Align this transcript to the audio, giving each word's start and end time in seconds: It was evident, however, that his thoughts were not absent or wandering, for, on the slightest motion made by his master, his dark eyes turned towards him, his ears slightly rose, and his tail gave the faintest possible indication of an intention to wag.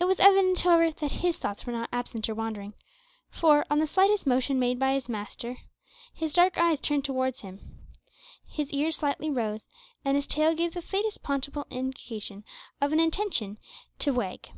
It 0.00 0.06
was 0.06 0.18
evident, 0.18 0.60
however, 0.60 0.92
that 0.92 1.12
his 1.12 1.36
thoughts 1.36 1.66
were 1.66 1.72
not 1.74 1.90
absent 1.92 2.26
or 2.26 2.34
wandering, 2.34 2.72
for, 3.28 3.66
on 3.70 3.78
the 3.80 3.86
slightest 3.86 4.26
motion 4.26 4.58
made 4.58 4.78
by 4.78 4.94
his 4.94 5.10
master, 5.10 5.58
his 6.14 6.32
dark 6.32 6.56
eyes 6.56 6.80
turned 6.80 7.04
towards 7.04 7.42
him, 7.42 7.84
his 8.46 8.72
ears 8.72 8.96
slightly 8.96 9.28
rose, 9.28 9.66
and 10.06 10.16
his 10.16 10.26
tail 10.26 10.54
gave 10.54 10.72
the 10.72 10.80
faintest 10.80 11.22
possible 11.22 11.66
indication 11.68 12.44
of 12.80 12.92
an 12.94 12.98
intention 12.98 13.58
to 13.98 14.14
wag. 14.14 14.48